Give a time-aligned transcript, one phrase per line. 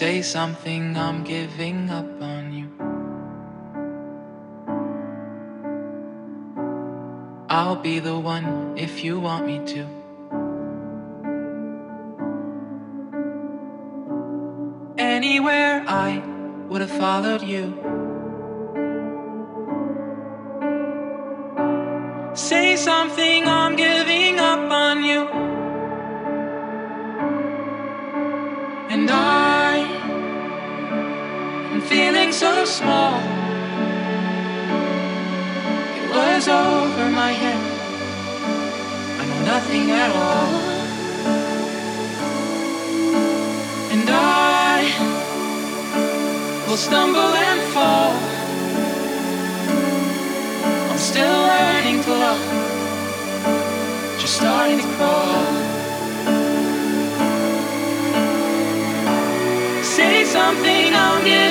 [0.00, 2.68] Say something, I'm giving up on you.
[7.50, 9.86] I'll be the one if you want me to.
[14.96, 16.22] Anywhere I
[16.70, 17.64] would have followed you.
[22.32, 23.29] Say something,
[32.30, 33.20] feeling so small.
[35.96, 37.60] It was over my head.
[39.20, 40.50] I know nothing at all.
[43.92, 44.80] And I
[46.68, 48.14] will stumble and fall.
[50.90, 52.42] I'm still learning to love,
[54.20, 55.70] just starting to crawl.
[59.82, 61.49] Say something, I'm giving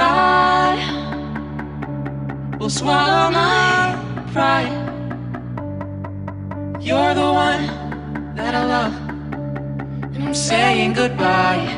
[0.00, 0.76] I
[2.58, 3.96] will swallow my
[4.32, 4.72] pride.
[6.80, 7.66] You're the one
[8.36, 8.94] that I love,
[10.14, 11.77] and I'm saying goodbye.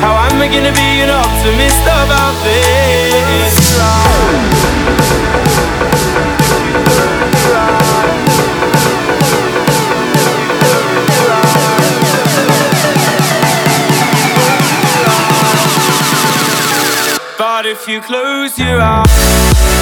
[0.00, 3.76] How am I gonna be an optimist about this?
[17.38, 19.75] But if you close your eyes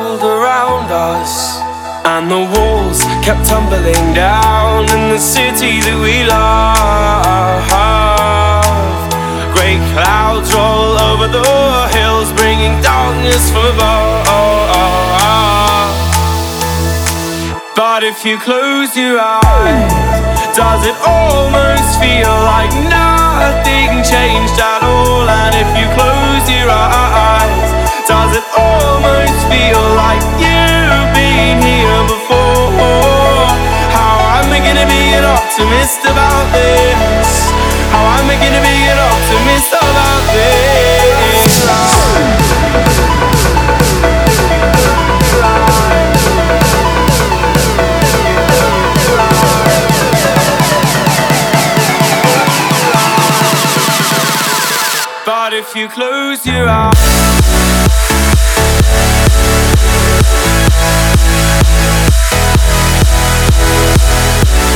[0.00, 1.58] around us,
[2.04, 7.64] and the walls kept tumbling down in the city that we love.
[9.56, 11.42] Great clouds roll over the
[11.96, 14.26] hills, bringing darkness from above.
[17.74, 19.92] But if you close your eyes,
[20.56, 25.28] does it almost feel like nothing changed at all?
[25.28, 33.50] And if you close your eyes, does it almost feel like you've been here before?
[33.90, 37.50] How am I gonna be an optimist about this?
[37.90, 40.86] How am I gonna be an optimist about this?
[55.26, 57.15] But if you close your eyes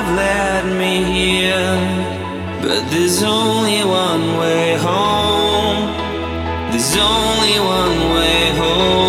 [0.00, 1.74] have led me here.
[2.62, 5.80] But there's only one way home.
[6.70, 9.07] There's only one way home.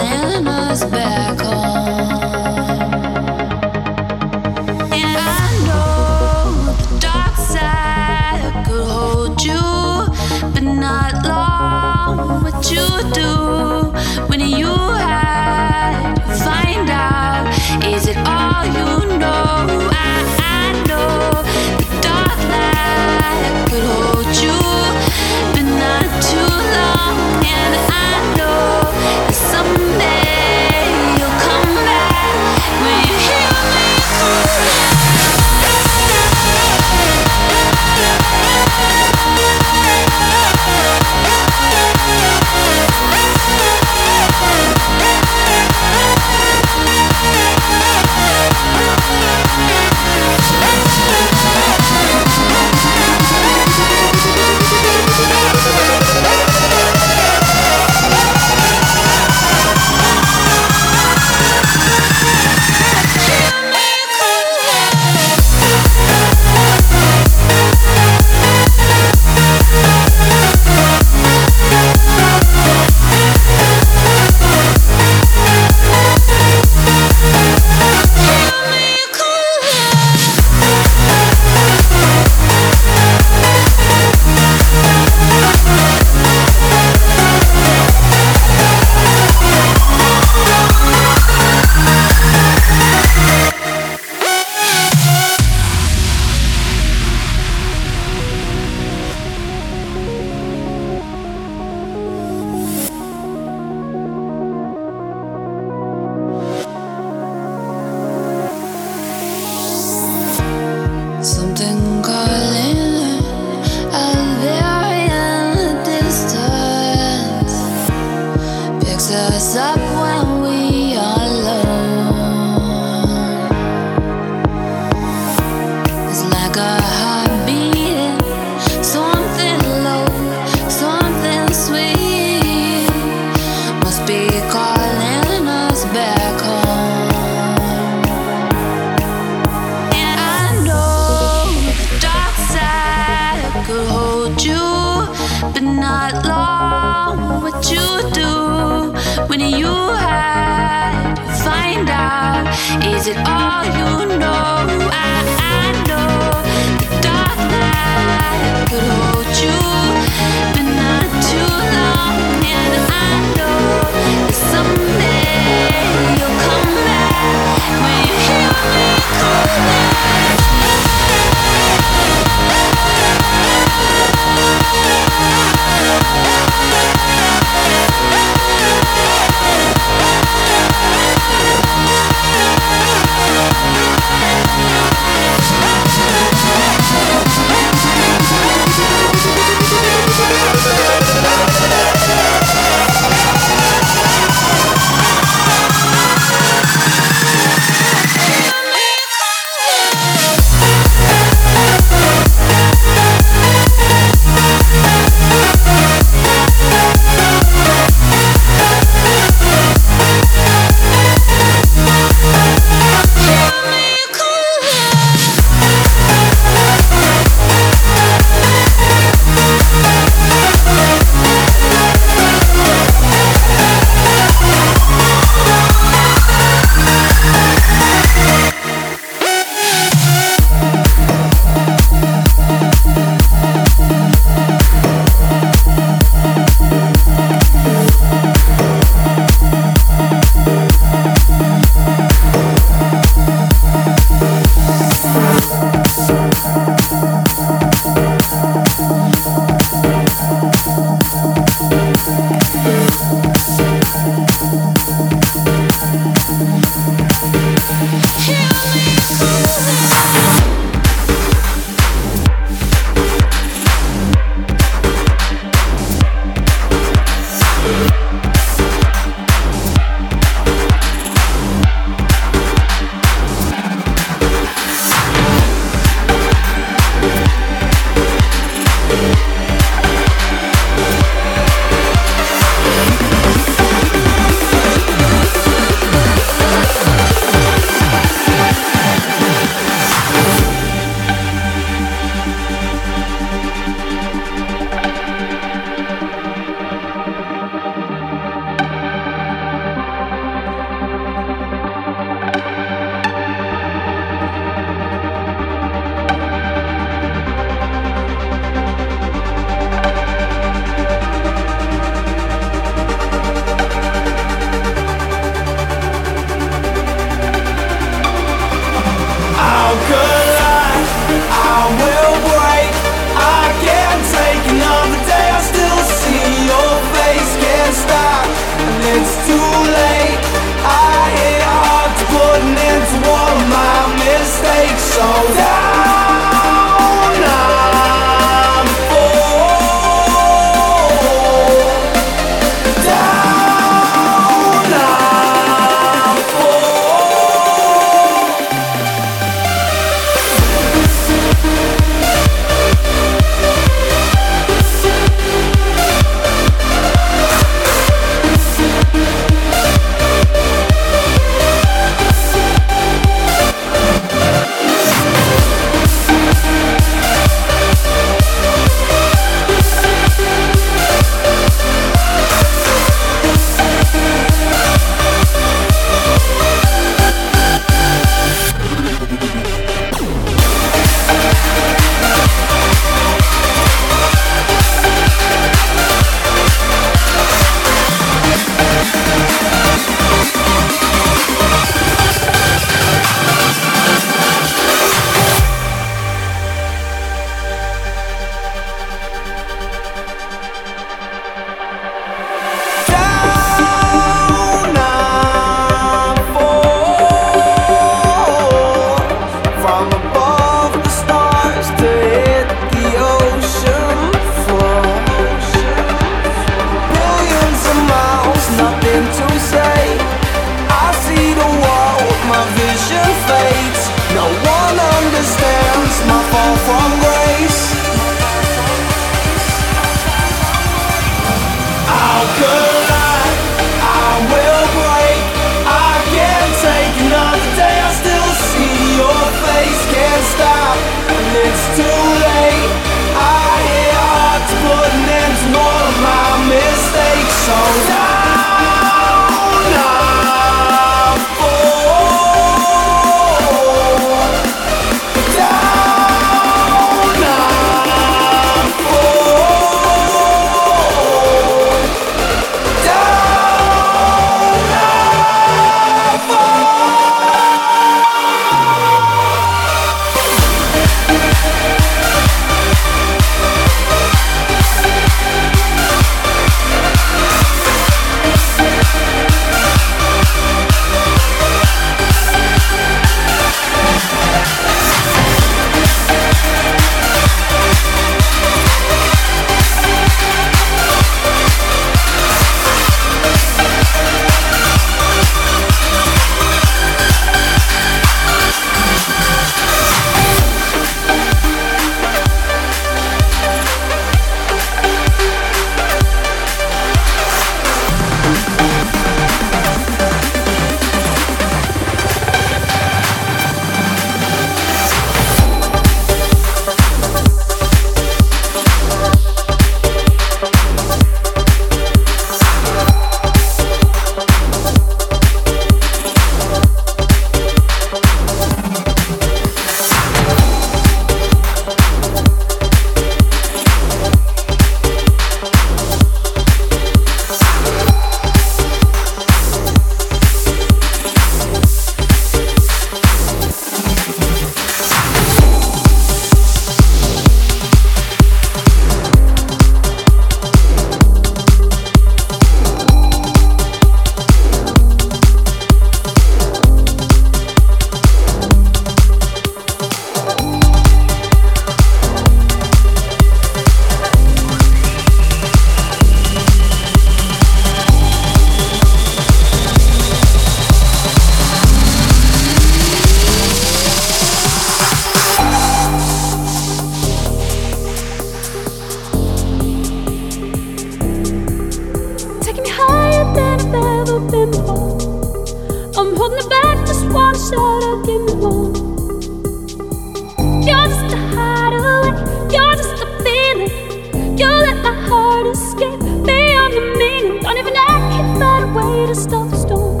[595.52, 597.42] Escape beyond the meaning.
[597.42, 600.00] Don't even I can find a way to stop the storm.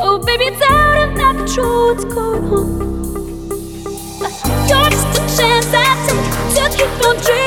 [0.00, 1.94] Oh, baby, it's out of my control.
[1.94, 2.68] What's going on?
[4.68, 7.37] You're just a chance I take to keep on dreaming.